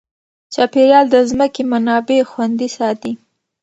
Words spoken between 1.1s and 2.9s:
د ځمکې منابع خوندي